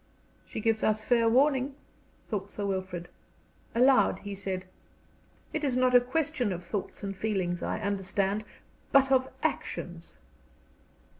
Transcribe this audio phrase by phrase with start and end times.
[0.47, 1.75] "She gives us fair warning,"
[2.27, 3.07] thought Sir Wilfrid.
[3.75, 4.65] Aloud he said:
[5.53, 8.43] "It is not a question of thoughts and feelings, I understand,
[8.91, 10.17] but of actions."